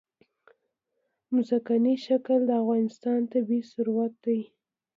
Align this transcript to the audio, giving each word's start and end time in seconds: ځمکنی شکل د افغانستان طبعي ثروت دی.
ځمکنی 1.47 1.95
شکل 2.05 2.39
د 2.45 2.51
افغانستان 2.61 3.19
طبعي 3.31 3.59
ثروت 3.71 4.13
دی. 4.25 4.39